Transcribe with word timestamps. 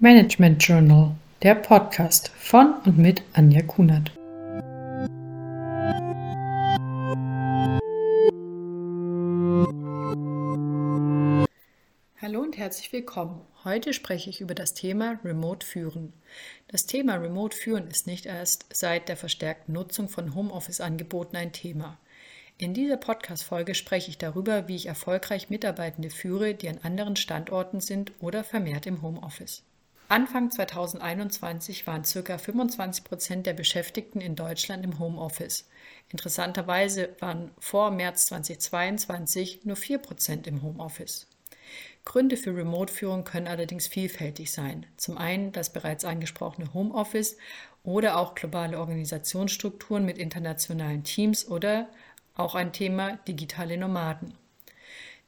Management 0.00 0.62
Journal, 0.62 1.16
der 1.42 1.56
Podcast 1.56 2.28
von 2.28 2.74
und 2.84 2.98
mit 2.98 3.24
Anja 3.32 3.62
Kunert. 3.62 4.12
Hallo 12.22 12.40
und 12.42 12.56
herzlich 12.56 12.92
willkommen. 12.92 13.40
Heute 13.64 13.92
spreche 13.92 14.30
ich 14.30 14.40
über 14.40 14.54
das 14.54 14.72
Thema 14.72 15.18
Remote 15.24 15.66
Führen. 15.66 16.12
Das 16.68 16.86
Thema 16.86 17.16
Remote 17.16 17.56
Führen 17.56 17.88
ist 17.88 18.06
nicht 18.06 18.26
erst 18.26 18.66
seit 18.72 19.08
der 19.08 19.16
verstärkten 19.16 19.74
Nutzung 19.74 20.08
von 20.08 20.32
Homeoffice-Angeboten 20.32 21.34
ein 21.34 21.52
Thema. 21.52 21.98
In 22.56 22.72
dieser 22.72 22.98
Podcast-Folge 22.98 23.74
spreche 23.74 24.10
ich 24.10 24.18
darüber, 24.18 24.68
wie 24.68 24.76
ich 24.76 24.86
erfolgreich 24.86 25.50
Mitarbeitende 25.50 26.10
führe, 26.10 26.54
die 26.54 26.68
an 26.68 26.78
anderen 26.84 27.16
Standorten 27.16 27.80
sind 27.80 28.12
oder 28.20 28.44
vermehrt 28.44 28.86
im 28.86 29.02
Homeoffice. 29.02 29.64
Anfang 30.10 30.50
2021 30.50 31.86
waren 31.86 32.02
ca. 32.02 32.38
25 32.38 33.04
Prozent 33.04 33.46
der 33.46 33.52
Beschäftigten 33.52 34.22
in 34.22 34.36
Deutschland 34.36 34.82
im 34.82 34.98
Homeoffice. 34.98 35.68
Interessanterweise 36.08 37.14
waren 37.20 37.50
vor 37.58 37.90
März 37.90 38.28
2022 38.28 39.66
nur 39.66 39.76
4 39.76 39.98
Prozent 39.98 40.46
im 40.46 40.62
Homeoffice. 40.62 41.26
Gründe 42.06 42.38
für 42.38 42.56
Remote-Führung 42.56 43.24
können 43.24 43.48
allerdings 43.48 43.86
vielfältig 43.86 44.50
sein. 44.50 44.86
Zum 44.96 45.18
einen 45.18 45.52
das 45.52 45.74
bereits 45.74 46.06
angesprochene 46.06 46.72
Homeoffice 46.72 47.36
oder 47.84 48.16
auch 48.16 48.34
globale 48.34 48.78
Organisationsstrukturen 48.78 50.06
mit 50.06 50.16
internationalen 50.16 51.04
Teams 51.04 51.46
oder 51.46 51.90
auch 52.34 52.54
ein 52.54 52.72
Thema 52.72 53.18
digitale 53.28 53.76
Nomaden. 53.76 54.32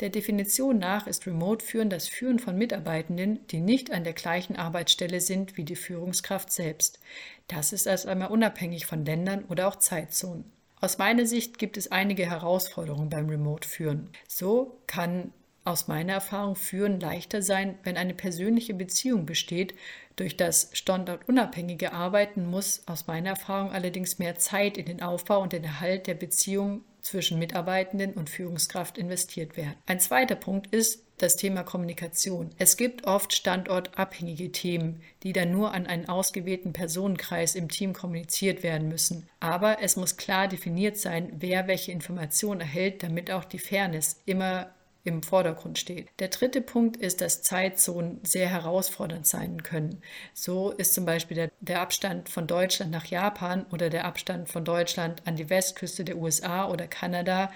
Der 0.00 0.10
Definition 0.10 0.78
nach 0.78 1.08
ist 1.08 1.26
Remote-Führen 1.26 1.90
das 1.90 2.06
Führen 2.06 2.38
von 2.38 2.56
Mitarbeitenden, 2.56 3.44
die 3.48 3.58
nicht 3.58 3.90
an 3.90 4.04
der 4.04 4.12
gleichen 4.12 4.54
Arbeitsstelle 4.54 5.20
sind 5.20 5.56
wie 5.56 5.64
die 5.64 5.74
Führungskraft 5.74 6.52
selbst. 6.52 7.00
Das 7.48 7.72
ist 7.72 7.86
erst 7.86 8.06
einmal 8.06 8.30
unabhängig 8.30 8.86
von 8.86 9.04
Ländern 9.04 9.44
oder 9.48 9.66
auch 9.66 9.76
Zeitzonen. 9.76 10.44
Aus 10.80 10.98
meiner 10.98 11.26
Sicht 11.26 11.58
gibt 11.58 11.76
es 11.76 11.90
einige 11.90 12.26
Herausforderungen 12.26 13.10
beim 13.10 13.28
Remote-Führen. 13.28 14.10
So 14.28 14.80
kann 14.86 15.32
aus 15.64 15.88
meiner 15.88 16.12
Erfahrung 16.14 16.54
Führen 16.54 17.00
leichter 17.00 17.42
sein, 17.42 17.76
wenn 17.82 17.96
eine 17.96 18.14
persönliche 18.14 18.74
Beziehung 18.74 19.26
besteht. 19.26 19.74
Durch 20.14 20.36
das 20.36 20.70
standortunabhängige 20.74 21.92
Arbeiten 21.92 22.46
muss 22.46 22.82
aus 22.86 23.08
meiner 23.08 23.30
Erfahrung 23.30 23.72
allerdings 23.72 24.20
mehr 24.20 24.36
Zeit 24.36 24.78
in 24.78 24.86
den 24.86 25.02
Aufbau 25.02 25.42
und 25.42 25.52
den 25.52 25.64
Erhalt 25.64 26.06
der 26.06 26.14
Beziehung 26.14 26.84
zwischen 27.08 27.38
Mitarbeitenden 27.38 28.12
und 28.12 28.28
Führungskraft 28.28 28.98
investiert 28.98 29.56
werden. 29.56 29.74
Ein 29.86 30.00
zweiter 30.00 30.34
Punkt 30.34 30.66
ist 30.74 31.04
das 31.16 31.36
Thema 31.36 31.62
Kommunikation. 31.62 32.50
Es 32.58 32.76
gibt 32.76 33.06
oft 33.06 33.32
standortabhängige 33.34 34.52
Themen, 34.52 35.00
die 35.22 35.32
dann 35.32 35.50
nur 35.50 35.72
an 35.72 35.86
einen 35.86 36.08
ausgewählten 36.08 36.72
Personenkreis 36.72 37.54
im 37.54 37.68
Team 37.68 37.92
kommuniziert 37.92 38.62
werden 38.62 38.88
müssen. 38.88 39.28
Aber 39.40 39.82
es 39.82 39.96
muss 39.96 40.16
klar 40.16 40.48
definiert 40.48 40.96
sein, 40.96 41.32
wer 41.38 41.66
welche 41.66 41.92
Informationen 41.92 42.60
erhält, 42.60 43.02
damit 43.02 43.30
auch 43.30 43.44
die 43.44 43.58
Fairness 43.58 44.20
immer 44.26 44.70
im 45.08 45.22
Vordergrund 45.22 45.78
steht. 45.78 46.08
Der 46.18 46.28
dritte 46.28 46.60
Punkt 46.60 46.96
ist, 46.96 47.20
dass 47.20 47.42
Zeitzonen 47.42 48.20
sehr 48.22 48.48
herausfordernd 48.48 49.26
sein 49.26 49.62
können. 49.62 50.02
So 50.34 50.70
ist 50.70 50.94
zum 50.94 51.04
Beispiel 51.04 51.34
der, 51.34 51.50
der, 51.60 51.80
Abstand 51.80 52.28
von 52.28 52.46
Deutschland 52.46 52.90
nach 52.90 53.06
Japan 53.06 53.66
oder 53.72 53.90
der 53.90 54.04
Abstand 54.04 54.48
von 54.48 54.64
Deutschland 54.64 55.22
an 55.26 55.36
die 55.36 55.50
Westküste 55.50 56.04
der 56.04 56.18
USA 56.18 56.68
oder 56.68 56.86
Kanada 56.86 57.50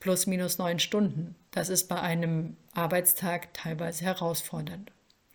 plus 0.00 0.26
minus 0.26 0.58
neun 0.58 0.78
Stunden. 0.78 1.36
Das 1.50 1.68
ist 1.68 1.88
bei 1.88 2.00
einem 2.00 2.56
Arbeitstag 2.74 3.52
teilweise 3.54 4.04
herausfordernd. 4.04 4.90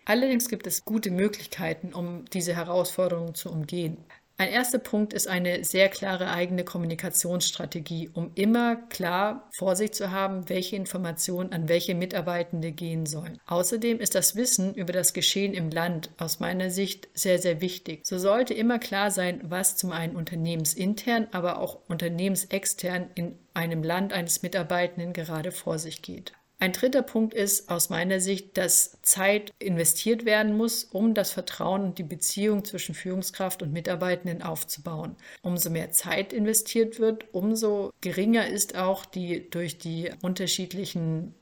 Allerdings 0.05 0.49
gibt 0.49 0.67
es 0.67 0.85
gute 0.85 1.11
Möglichkeiten, 1.11 1.93
um 1.93 2.25
diese 2.25 2.55
Herausforderungen 2.55 3.35
zu 3.35 3.51
umgehen. 3.51 3.97
Ein 4.39 4.49
erster 4.49 4.77
Punkt 4.77 5.13
ist 5.13 5.27
eine 5.27 5.63
sehr 5.63 5.89
klare 5.89 6.29
eigene 6.29 6.63
Kommunikationsstrategie, 6.63 8.11
um 8.13 8.29
immer 8.35 8.75
klar 8.75 9.49
vor 9.51 9.75
sich 9.75 9.93
zu 9.93 10.11
haben, 10.11 10.47
welche 10.47 10.75
Informationen 10.75 11.53
an 11.53 11.67
welche 11.67 11.95
Mitarbeitende 11.95 12.71
gehen 12.71 13.07
sollen. 13.07 13.39
Außerdem 13.47 13.99
ist 13.99 14.13
das 14.13 14.35
Wissen 14.35 14.75
über 14.75 14.93
das 14.93 15.13
Geschehen 15.13 15.55
im 15.55 15.71
Land 15.71 16.11
aus 16.17 16.39
meiner 16.39 16.69
Sicht 16.69 17.07
sehr, 17.15 17.39
sehr 17.39 17.61
wichtig. 17.61 18.05
So 18.05 18.19
sollte 18.19 18.53
immer 18.53 18.77
klar 18.77 19.09
sein, 19.09 19.41
was 19.43 19.75
zum 19.75 19.91
einen 19.91 20.15
unternehmensintern, 20.15 21.27
aber 21.31 21.57
auch 21.57 21.79
unternehmensextern 21.87 23.09
in 23.15 23.39
einem 23.55 23.81
Land 23.81 24.13
eines 24.13 24.43
Mitarbeitenden 24.43 25.13
gerade 25.13 25.51
vor 25.51 25.79
sich 25.79 26.03
geht. 26.03 26.33
Ein 26.59 26.73
dritter 26.73 27.03
Punkt 27.03 27.35
ist 27.35 27.69
aus 27.69 27.89
meiner 27.89 28.19
Sicht, 28.19 28.57
dass 28.57 28.99
Zeit 29.03 29.53
investiert 29.59 30.25
werden 30.25 30.57
muss, 30.57 30.83
um 30.85 31.13
das 31.13 31.31
Vertrauen 31.31 31.83
und 31.83 31.99
die 31.99 32.03
Beziehung 32.03 32.65
zwischen 32.65 32.95
Führungskraft 32.95 33.61
und 33.61 33.73
Mitarbeitenden 33.73 34.41
aufzubauen. 34.41 35.15
Umso 35.43 35.69
mehr 35.69 35.91
Zeit 35.91 36.33
investiert 36.33 36.99
wird, 36.99 37.31
umso 37.31 37.91
geringer 38.01 38.47
ist 38.47 38.75
auch 38.75 39.05
die 39.05 39.47
durch 39.51 39.77
die 39.77 40.09
unterschiedlichen 40.23 41.35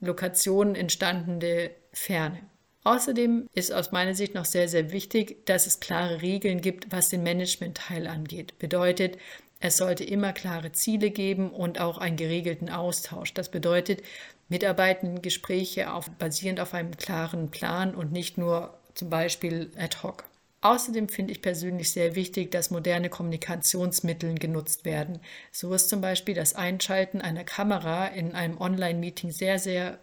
Lokationen 0.00 0.74
entstandene 0.74 1.70
Ferne. 1.92 2.40
Außerdem 2.82 3.48
ist 3.54 3.72
aus 3.72 3.92
meiner 3.92 4.14
Sicht 4.14 4.34
noch 4.34 4.46
sehr, 4.46 4.68
sehr 4.68 4.90
wichtig, 4.90 5.44
dass 5.46 5.66
es 5.66 5.80
klare 5.80 6.22
Regeln 6.22 6.62
gibt, 6.62 6.90
was 6.90 7.10
den 7.10 7.22
Management-Teil 7.22 8.06
angeht. 8.06 8.58
Bedeutet, 8.58 9.18
es 9.60 9.76
sollte 9.76 10.04
immer 10.04 10.32
klare 10.32 10.72
Ziele 10.72 11.10
geben 11.10 11.50
und 11.50 11.78
auch 11.78 11.98
einen 11.98 12.16
geregelten 12.16 12.70
Austausch. 12.70 13.34
Das 13.34 13.50
bedeutet, 13.50 14.02
Mitarbeitendengespräche 14.48 15.92
auf, 15.92 16.10
basierend 16.12 16.60
auf 16.60 16.72
einem 16.72 16.96
klaren 16.96 17.50
Plan 17.50 17.94
und 17.94 18.12
nicht 18.12 18.38
nur 18.38 18.78
zum 18.94 19.10
Beispiel 19.10 19.70
ad 19.78 19.98
hoc. 20.02 20.24
Außerdem 20.62 21.08
finde 21.08 21.32
ich 21.32 21.42
persönlich 21.42 21.92
sehr 21.92 22.14
wichtig, 22.14 22.50
dass 22.50 22.70
moderne 22.70 23.08
Kommunikationsmittel 23.08 24.34
genutzt 24.34 24.84
werden. 24.84 25.20
So 25.52 25.72
ist 25.72 25.88
zum 25.88 26.00
Beispiel 26.00 26.34
das 26.34 26.54
Einschalten 26.54 27.20
einer 27.20 27.44
Kamera 27.44 28.08
in 28.08 28.34
einem 28.34 28.58
Online-Meeting 28.58 29.30
sehr, 29.30 29.58
sehr 29.58 29.98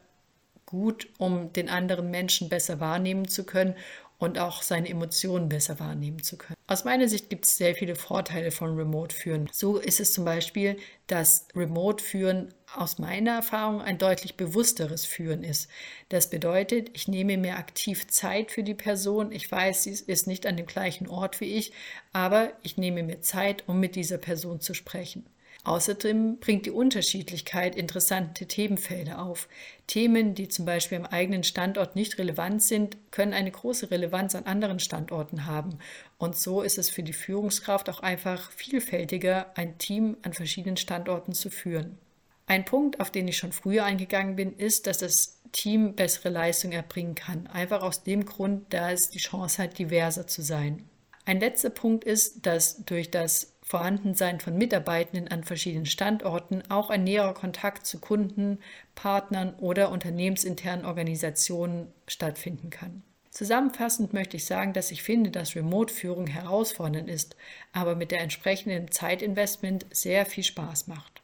gut, 0.67 1.07
um 1.17 1.51
den 1.53 1.69
anderen 1.69 2.11
Menschen 2.11 2.49
besser 2.49 2.79
wahrnehmen 2.79 3.27
zu 3.27 3.43
können 3.43 3.73
und 4.19 4.39
auch 4.39 4.61
seine 4.63 4.89
Emotionen 4.89 5.47
besser 5.47 5.79
wahrnehmen 5.79 6.21
zu 6.23 6.37
können. 6.37 6.57
Aus 6.65 6.85
meiner 6.85 7.07
Sicht 7.07 7.29
gibt 7.29 7.45
es 7.45 7.57
sehr 7.57 7.75
viele 7.75 7.95
Vorteile 7.95 8.51
von 8.51 8.75
Remote-Führen. 8.75 9.47
So 9.51 9.77
ist 9.77 9.99
es 9.99 10.13
zum 10.13 10.25
Beispiel, 10.25 10.77
dass 11.05 11.47
Remote-Führen 11.55 12.53
aus 12.75 12.97
meiner 12.97 13.35
Erfahrung 13.35 13.81
ein 13.81 13.97
deutlich 13.97 14.35
bewussteres 14.35 15.05
Führen 15.05 15.43
ist. 15.43 15.69
Das 16.09 16.29
bedeutet, 16.29 16.89
ich 16.93 17.07
nehme 17.07 17.37
mir 17.37 17.57
aktiv 17.57 18.07
Zeit 18.07 18.51
für 18.51 18.63
die 18.63 18.73
Person. 18.73 19.31
Ich 19.31 19.49
weiß, 19.49 19.83
sie 19.83 19.91
ist 19.91 20.27
nicht 20.27 20.45
an 20.45 20.57
dem 20.57 20.65
gleichen 20.65 21.07
Ort 21.07 21.39
wie 21.39 21.55
ich, 21.55 21.71
aber 22.11 22.51
ich 22.63 22.77
nehme 22.77 23.03
mir 23.03 23.21
Zeit, 23.21 23.63
um 23.67 23.79
mit 23.79 23.95
dieser 23.95 24.17
Person 24.17 24.59
zu 24.59 24.73
sprechen. 24.73 25.25
Außerdem 25.63 26.39
bringt 26.39 26.65
die 26.65 26.71
Unterschiedlichkeit 26.71 27.75
interessante 27.75 28.45
Themenfelder 28.45 29.21
auf. 29.21 29.49
Themen, 29.85 30.33
die 30.33 30.47
zum 30.47 30.65
Beispiel 30.65 30.97
am 30.97 31.05
eigenen 31.05 31.43
Standort 31.43 31.95
nicht 31.95 32.17
relevant 32.17 32.63
sind, 32.63 32.97
können 33.11 33.33
eine 33.33 33.51
große 33.51 33.91
Relevanz 33.91 34.35
an 34.35 34.45
anderen 34.45 34.79
Standorten 34.79 35.45
haben. 35.45 35.79
Und 36.17 36.37
so 36.37 36.61
ist 36.61 36.77
es 36.77 36.89
für 36.89 37.03
die 37.03 37.13
Führungskraft 37.13 37.89
auch 37.89 37.99
einfach 37.99 38.51
vielfältiger, 38.51 39.51
ein 39.55 39.77
Team 39.77 40.17
an 40.21 40.33
verschiedenen 40.33 40.77
Standorten 40.77 41.33
zu 41.33 41.49
führen. 41.49 41.97
Ein 42.45 42.63
Punkt, 42.63 43.01
auf 43.01 43.11
den 43.11 43.27
ich 43.27 43.37
schon 43.37 43.51
früher 43.51 43.83
eingegangen 43.83 44.37
bin, 44.37 44.55
ist, 44.55 44.87
dass 44.87 44.99
das 44.99 45.41
Team 45.51 45.95
bessere 45.95 46.29
Leistung 46.29 46.71
erbringen 46.71 47.15
kann. 47.15 47.47
Einfach 47.47 47.81
aus 47.81 48.03
dem 48.03 48.25
Grund, 48.25 48.65
da 48.69 48.91
es 48.91 49.09
die 49.09 49.19
Chance 49.19 49.63
hat, 49.63 49.77
diverser 49.77 50.27
zu 50.27 50.41
sein. 50.41 50.87
Ein 51.25 51.41
letzter 51.41 51.69
Punkt 51.69 52.05
ist, 52.05 52.45
dass 52.45 52.85
durch 52.85 53.11
das 53.11 53.53
Vorhandensein 53.67 54.39
von 54.39 54.57
Mitarbeitenden 54.57 55.27
an 55.27 55.43
verschiedenen 55.43 55.85
Standorten 55.85 56.63
auch 56.69 56.89
ein 56.89 57.03
näherer 57.03 57.33
Kontakt 57.33 57.85
zu 57.85 57.99
Kunden, 57.99 58.59
Partnern 58.95 59.55
oder 59.55 59.91
unternehmensinternen 59.91 60.85
Organisationen 60.85 61.91
stattfinden 62.07 62.69
kann. 62.69 63.03
Zusammenfassend 63.29 64.13
möchte 64.13 64.37
ich 64.37 64.45
sagen, 64.45 64.71
dass 64.71 64.89
ich 64.89 65.03
finde, 65.03 65.31
dass 65.31 65.57
Remote-Führung 65.57 66.27
herausfordernd 66.27 67.09
ist, 67.09 67.35
aber 67.73 67.95
mit 67.95 68.11
der 68.11 68.21
entsprechenden 68.21 68.89
Zeitinvestment 68.89 69.85
sehr 69.91 70.25
viel 70.25 70.45
Spaß 70.45 70.87
macht. 70.87 71.16